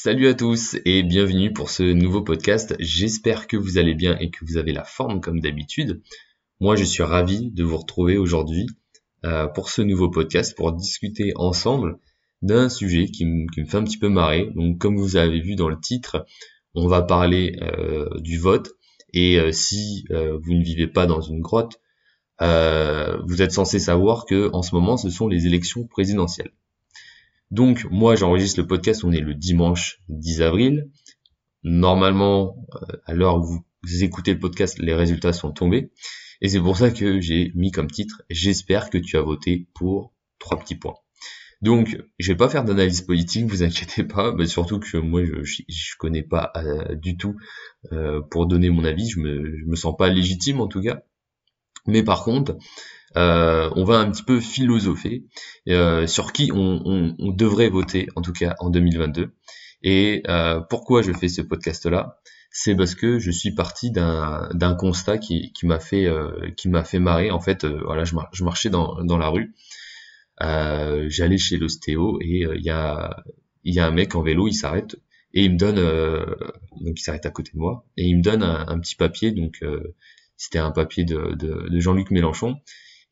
[0.00, 2.76] Salut à tous et bienvenue pour ce nouveau podcast.
[2.78, 6.02] J'espère que vous allez bien et que vous avez la forme comme d'habitude.
[6.60, 8.68] Moi, je suis ravi de vous retrouver aujourd'hui
[9.26, 11.98] euh, pour ce nouveau podcast pour discuter ensemble
[12.42, 14.52] d'un sujet qui, me fait un petit peu marrer.
[14.54, 16.24] Donc, comme vous avez vu dans le titre,
[16.76, 18.70] on va parler euh, du vote
[19.12, 21.80] et euh, si vous ne vivez pas dans une grotte,
[22.38, 26.52] vous êtes censé savoir que en ce moment, ce sont les élections présidentielles.
[27.50, 30.90] Donc moi j'enregistre le podcast, on est le dimanche 10 avril.
[31.64, 35.90] Normalement, euh, à l'heure où vous écoutez le podcast, les résultats sont tombés.
[36.40, 40.14] Et c'est pour ça que j'ai mis comme titre J'espère que tu as voté pour
[40.38, 40.94] trois petits points.
[41.60, 45.42] Donc, je vais pas faire d'analyse politique, vous inquiétez pas, mais surtout que moi je,
[45.42, 47.36] je, connais pas euh, du tout
[47.92, 51.02] euh, pour donner mon avis, je me, je me sens pas légitime en tout cas.
[51.88, 52.56] Mais par contre,
[53.16, 55.24] euh, on va un petit peu philosopher
[55.68, 59.32] euh, sur qui on, devrait voter, en tout cas en 2022.
[59.82, 62.20] Et euh, pourquoi je fais ce podcast-là?
[62.50, 66.10] C'est parce que je suis parti d'un constat qui, m'a fait
[66.56, 67.30] qui m'a fait marrer.
[67.30, 69.54] En fait, voilà, je, marchais dans, la rue,
[70.40, 73.22] j'allais chez l'ostéo et il y a
[73.64, 74.96] y a un mec en vélo, il s'arrête
[75.34, 78.42] et il me donne donc il s'arrête à côté de moi et il me donne
[78.42, 79.62] un, petit papier donc
[80.38, 82.56] c'était un papier de, de Jean-Luc Mélenchon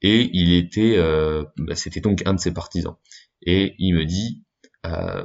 [0.03, 2.97] et il était, euh, bah, c'était donc un de ses partisans.
[3.43, 4.45] Et il me dit,
[4.85, 5.25] euh,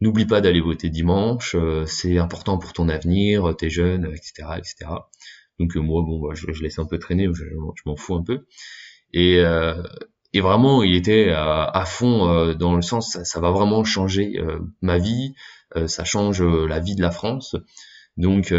[0.00, 4.90] n'oublie pas d'aller voter dimanche, euh, c'est important pour ton avenir, t'es jeune, etc., etc.
[5.58, 7.44] Donc moi, bon, bah, je, je, laisse un peu traîner, je,
[7.84, 8.46] m'en fous un peu.
[9.12, 9.36] Et,
[10.34, 14.38] et vraiment, il était à, fond dans le sens, ça, va vraiment changer
[14.82, 15.34] ma vie,
[15.86, 17.56] ça change la vie de la France.
[18.18, 18.52] Donc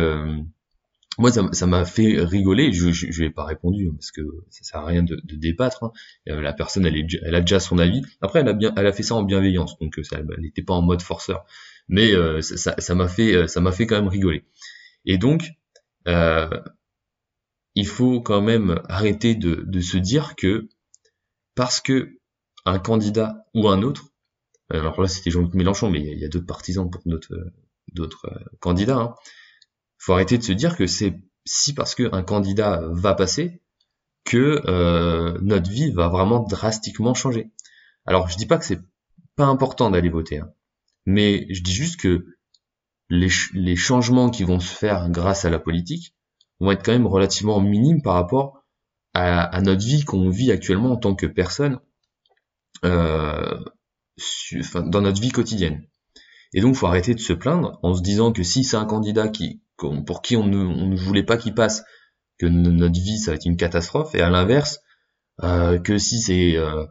[1.18, 2.72] moi ça m'a fait rigoler.
[2.72, 5.36] Je, je, je ai pas répondu hein, parce que ça sert à rien de, de
[5.36, 5.92] débattre hein.
[6.30, 8.04] euh, la personne elle, est, elle a déjà son avis.
[8.22, 10.62] Après elle a bien elle a fait ça en bienveillance donc euh, ça, elle n'était
[10.62, 11.46] pas en mode forceur.
[11.88, 14.46] Mais euh, ça m'a fait ça m'a fait quand même rigoler.
[15.06, 15.52] Et donc
[16.08, 16.50] euh,
[17.74, 20.70] il faut quand même arrêter de, de se dire que
[21.56, 22.20] parce que
[22.66, 24.09] un candidat ou un autre
[24.70, 27.36] alors là c'était Jean-Luc Mélenchon mais il y a, d'autres partisans pour d'autres
[27.94, 29.16] d'autres candidats hein,
[29.97, 33.62] faut arrêter de se dire que c'est si parce qu'un candidat va passer
[34.25, 37.52] que euh, notre vie va vraiment drastiquement changer.
[38.06, 38.81] Alors je dis pas que c'est
[39.35, 40.52] pas important d'aller voter, hein,
[41.06, 42.25] mais je dis juste que
[43.09, 46.14] les, les, changements qui vont se faire grâce à la politique
[46.59, 48.66] vont être quand même relativement minimes par rapport
[49.14, 51.79] à, à notre vie qu'on vit actuellement en tant que personne
[52.84, 53.64] euh,
[54.75, 55.88] dans notre vie quotidienne.
[56.53, 59.28] Et donc, faut arrêter de se plaindre en se disant que si c'est un candidat
[59.28, 61.84] qui, pour qui on ne, voulait pas qu'il passe,
[62.38, 64.80] que notre vie ça va être une catastrophe, et à l'inverse,
[65.44, 66.86] euh, que si c'est euh,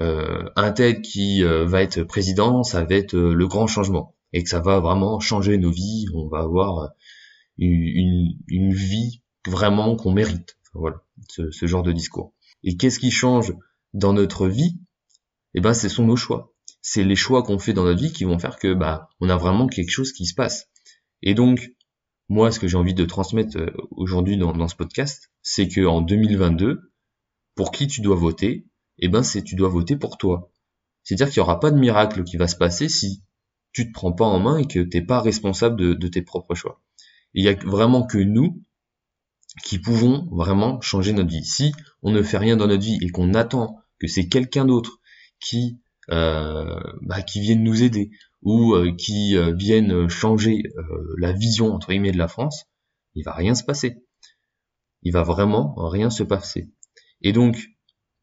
[0.00, 4.48] euh, un tel qui va être président, ça va être le grand changement, et que
[4.48, 6.90] ça va vraiment changer nos vies, on va avoir
[7.58, 10.56] une, vie vraiment qu'on mérite.
[10.74, 12.34] voilà, ce, genre de discours.
[12.62, 13.54] Et qu'est-ce qui change
[13.92, 14.80] dans notre vie?
[15.54, 16.52] Eh ben, ce sont nos choix.
[16.82, 19.36] C'est les choix qu'on fait dans notre vie qui vont faire que bah on a
[19.36, 20.68] vraiment quelque chose qui se passe.
[21.22, 21.73] Et donc
[22.28, 26.00] moi, ce que j'ai envie de transmettre euh, aujourd'hui dans, ce podcast, c'est que en
[26.00, 26.92] 2022,
[27.54, 28.66] pour qui tu dois voter,
[28.98, 30.50] eh ben, c'est tu dois voter pour toi.
[31.02, 33.22] C'est-à-dire qu'il n'y aura pas de miracle qui va se passer si
[33.72, 36.80] tu te prends pas en main et que t'es pas responsable de, tes propres choix.
[37.34, 38.62] Il y a vraiment que nous
[39.64, 41.44] qui pouvons vraiment changer notre vie.
[41.44, 45.00] Si on ne fait rien dans notre vie et qu'on attend que c'est quelqu'un d'autre
[45.40, 45.80] qui
[46.10, 48.10] euh, bah, qui vienne nous aider
[48.44, 52.66] ou euh, qui euh, viennent changer euh, la vision entre guillemets de la France,
[53.14, 54.04] il va rien se passer.
[55.02, 56.70] Il va vraiment rien se passer.
[57.22, 57.70] Et donc,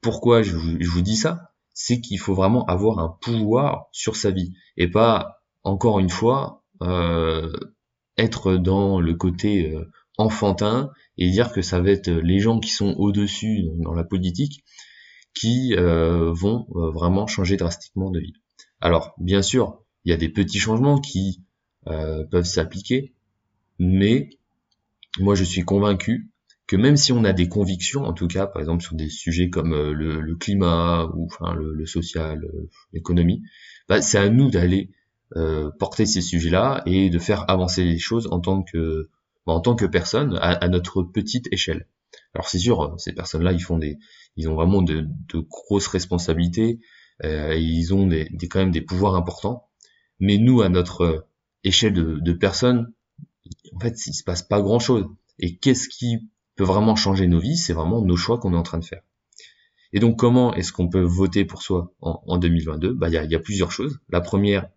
[0.01, 1.51] pourquoi je vous, dis ça?
[1.73, 6.63] C'est qu'il faut vraiment avoir un pouvoir sur sa vie et pas encore une fois
[8.17, 9.77] être dans le côté
[10.17, 14.63] enfantin et dire que ça va être les gens qui sont au-dessus dans la politique
[15.35, 18.33] qui vont vraiment changer drastiquement de vie.
[18.81, 21.41] Alors, bien sûr, il y a des petits changements qui
[21.87, 23.13] euh, peuvent s'appliquer,
[23.79, 24.29] mais
[25.19, 26.29] moi je suis convaincu
[26.67, 29.49] que même si on a des convictions, en tout cas par exemple sur des sujets
[29.49, 33.43] comme euh, le, climat ou enfin le, social, euh, l'économie,
[33.89, 34.91] bah, c'est à nous d'aller
[35.79, 39.09] porter ces sujets-là et de faire avancer les choses en tant que
[39.45, 41.87] bah, en tant que personne à, notre petite échelle.
[42.33, 43.97] Alors c'est sûr, ces personnes-là, ils font des,
[44.35, 46.79] ils ont vraiment de, de grosses responsabilités,
[47.23, 49.67] euh, ils ont des, des, quand même des pouvoirs importants.
[50.21, 51.19] Mais nous, à notre euh,
[51.65, 52.93] échelle de, de personnes,
[53.75, 55.05] en fait, il se passe pas grand chose.
[55.39, 57.57] Et qu'est-ce qui peut vraiment changer nos vies?
[57.57, 59.01] C'est vraiment nos choix qu'on est en train de faire.
[59.91, 63.17] Et donc, comment est-ce qu'on peut voter pour soi en, en 2022 Bah, il y
[63.17, 63.99] a, y a, plusieurs choses.
[64.09, 64.69] La première,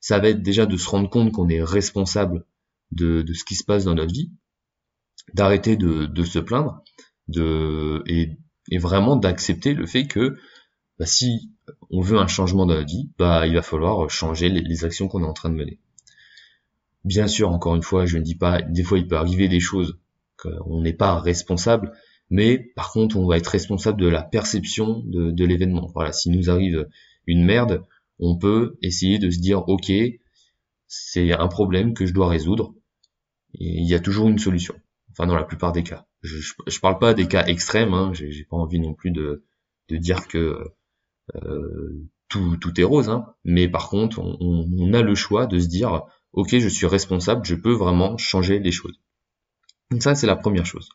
[0.00, 2.44] ça va être déjà de se rendre compte qu'on est responsable
[2.90, 4.30] de, ce qui se passe dans notre vie,
[5.34, 6.82] d'arrêter de, se plaindre,
[7.28, 8.36] de, et,
[8.78, 10.36] vraiment d'accepter le fait que
[11.02, 11.50] bah, si
[11.90, 15.24] on veut un changement dans la vie, bah, il va falloir changer les, actions qu'on
[15.24, 15.80] est en train de mener.
[17.04, 19.58] Bien sûr, encore une fois, je ne dis pas, des fois il peut arriver des
[19.58, 19.98] choses
[20.36, 21.90] qu'on n'est pas responsable,
[22.30, 25.90] mais par contre on va être responsable de la perception de, l'événement.
[25.92, 26.86] Voilà, s'il nous arrive
[27.26, 27.82] une merde,
[28.20, 29.90] on peut essayer de se dire ok,
[30.86, 32.76] c'est un problème que je dois résoudre,
[33.54, 34.76] et il y a toujours une solution.
[35.10, 36.06] Enfin, dans la plupart des cas.
[36.22, 39.42] Je, je, parle pas des cas extrêmes, hein, j'ai pas envie non plus de,
[39.90, 40.72] dire que
[42.28, 46.02] tout, est rose, hein, mais par contre, on, a le choix de se dire,
[46.32, 48.98] ok, je suis responsable, je peux vraiment changer les choses.
[49.90, 50.88] Donc ça, c'est la première chose.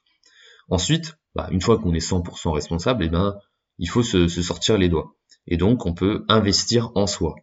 [0.70, 3.38] Ensuite, bah, une fois qu'on est 100% responsable, eh ben,
[3.78, 5.16] il faut se, sortir les doigts.
[5.46, 7.36] Et donc, on peut investir en soi.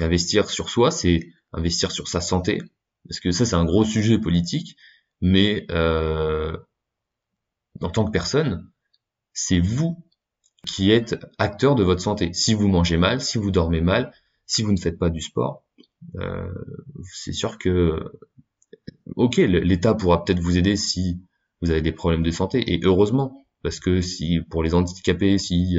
[0.00, 2.60] Investir sur soi, c'est investir sur sa santé,
[3.06, 4.76] parce que ça c'est un gros sujet politique,
[5.20, 6.56] mais euh,
[7.80, 8.68] en tant que personne,
[9.32, 10.03] c'est vous
[10.66, 12.32] qui êtes acteur de votre santé.
[12.32, 14.12] Si vous mangez mal, si vous dormez mal,
[14.46, 15.64] si vous ne faites pas du sport,
[16.16, 16.52] euh,
[17.02, 18.12] c'est sûr que,
[19.16, 21.20] ok, l'État pourra peut-être vous aider si
[21.62, 25.78] vous avez des problèmes de santé, et heureusement, parce que si pour les handicapés, si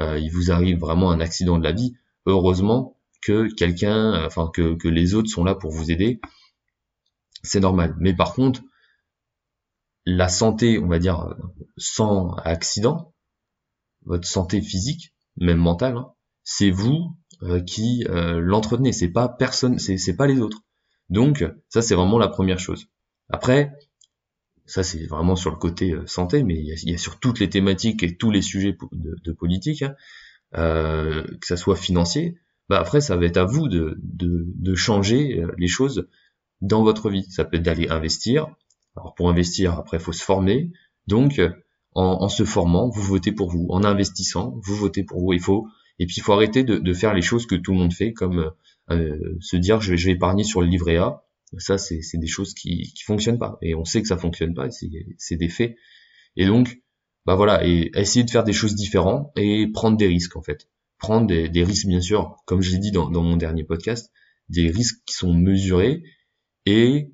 [0.00, 1.94] euh, il vous arrive vraiment un accident de la vie,
[2.26, 6.20] heureusement que quelqu'un, enfin que, que les autres sont là pour vous aider
[7.42, 7.94] c'est normal.
[7.98, 8.62] Mais par contre,
[10.04, 11.34] la santé, on va dire,
[11.76, 13.12] sans accident,
[14.08, 16.12] votre santé physique, même mentale, hein,
[16.42, 18.92] c'est vous euh, qui euh, l'entretenez.
[18.92, 20.62] C'est pas personne, c'est pas les autres.
[21.10, 22.86] Donc ça, c'est vraiment la première chose.
[23.28, 23.72] Après,
[24.66, 27.50] ça c'est vraiment sur le côté euh, santé, mais il y, a, sur toutes les
[27.50, 29.94] thématiques et tous les sujets de, politique, hein,
[30.52, 32.38] que ça soit financier.
[32.68, 36.08] Bah après, ça va être à vous de, de, de changer les choses
[36.60, 37.26] dans votre vie.
[37.30, 38.48] Ça peut être d'aller investir.
[38.96, 40.70] Alors pour investir, après, il faut se former.
[41.06, 41.40] Donc,
[41.94, 43.66] en, se formant, vous votez pour vous.
[43.70, 45.32] En investissant, vous votez pour vous.
[45.32, 45.66] Il faut
[45.98, 48.52] et puis il faut arrêter de, faire les choses que tout le monde fait, comme
[48.90, 51.24] euh, se dire je, vais épargner sur le livret A.
[51.56, 53.58] Ça, c'est des choses qui qui fonctionnent pas.
[53.62, 54.68] Et on sait que ça fonctionne pas.
[54.70, 55.74] C'est des faits.
[56.36, 56.80] Et donc,
[57.26, 60.68] bah voilà, et essayer de faire des choses différentes et prendre des risques en fait.
[60.98, 64.10] Prendre des, risques bien sûr, comme je l'ai dit dans, mon dernier podcast,
[64.48, 66.02] des risques qui sont mesurés
[66.64, 67.12] et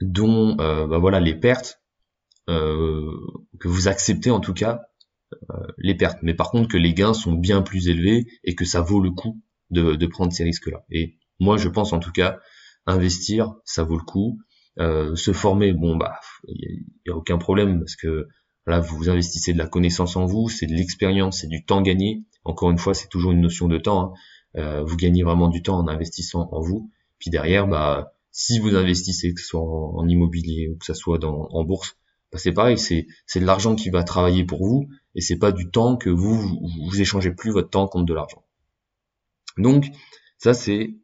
[0.00, 1.79] dont euh, bah voilà les pertes
[2.50, 4.80] que vous acceptez en tout cas
[5.50, 6.18] euh, les pertes.
[6.22, 9.12] Mais par contre que les gains sont bien plus élevés et que ça vaut le
[9.12, 12.40] coup de, prendre ces risques là et moi je pense en tout cas
[12.86, 14.40] investir ça vaut le coup.
[14.78, 16.18] Euh, se former bon bah
[16.48, 18.28] il y, a aucun problème parce que
[18.66, 22.24] là vous investissez de la connaissance en vous c'est de l'expérience c'est du temps gagné.
[22.44, 24.12] Encore une fois c'est toujours une notion de temps hein.
[24.56, 26.90] euh, vous gagnez vraiment du temps en investissant en vous.
[27.20, 31.24] Puis derrière bah si vous investissez, que ce soit en, immobilier ou que ce soit
[31.24, 31.96] en bourse,
[32.32, 33.06] bah c'est pareil, c'est
[33.40, 37.00] de l'argent qui va travailler pour vous et c'est pas du temps que vous, vous,
[37.00, 38.44] échangez plus votre temps contre de l'argent.
[39.58, 39.86] Donc
[40.38, 40.94] ça c'est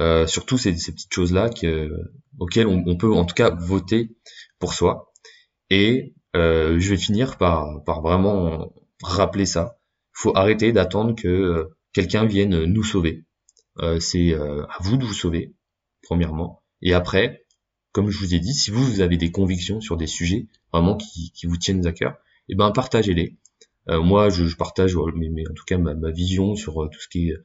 [0.00, 1.90] euh, surtout ces, petites choses là que,
[2.38, 4.16] auxquelles on, peut en tout cas voter
[4.58, 5.12] pour soi.
[5.70, 8.72] Et euh, je vais finir par par vraiment
[9.02, 9.78] rappeler ça.
[10.14, 13.24] Il faut arrêter d'attendre que euh, quelqu'un vienne nous sauver.
[13.80, 15.54] Euh, c'est euh, à vous de vous sauver
[16.02, 16.62] premièrement.
[16.80, 17.45] Et après,
[17.96, 20.98] comme je vous ai dit, si vous, vous avez des convictions sur des sujets vraiment
[20.98, 22.12] qui, qui vous tiennent à cœur,
[22.46, 23.38] et eh ben partagez-les.
[23.88, 26.90] Euh, moi, je, je partage, mais, mais, en tout cas ma, ma vision sur euh,
[26.92, 27.36] tout ce qui est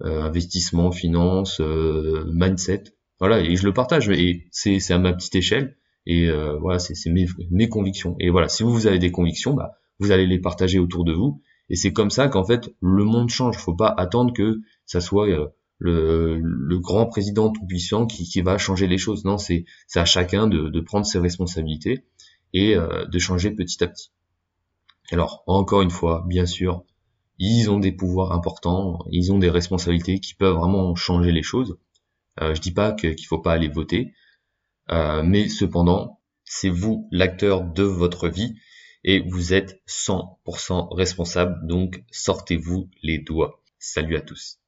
[0.00, 2.84] euh, investissement, finance, mindset.
[3.18, 4.08] Voilà, et je le partage.
[4.08, 5.76] Et c'est à ma petite échelle.
[6.06, 8.16] Et voilà, c'est mes, mes convictions.
[8.18, 11.12] Et voilà, si vous, vous avez des convictions, bah, vous allez les partager autour de
[11.12, 11.42] vous.
[11.68, 13.58] Et c'est comme ça qu'en fait le monde change.
[13.58, 15.28] Faut pas attendre que ça soit
[15.82, 19.24] le, grand président tout puissant qui, va changer les choses.
[19.24, 22.04] Non, c'est à chacun de, prendre ses responsabilités
[22.52, 24.10] et euh, de changer petit à petit.
[25.10, 26.84] Alors, encore une fois, bien sûr,
[27.38, 31.78] ils ont des pouvoirs importants, ils ont des responsabilités qui peuvent vraiment changer les choses.
[32.40, 34.14] Euh, je dis pas qu'il faut pas aller voter,
[34.90, 38.54] euh, mais cependant, c'est vous l'acteur de votre vie
[39.04, 43.62] et vous êtes 100% responsable, donc sortez-vous les doigts.
[43.78, 44.61] Salut à tous.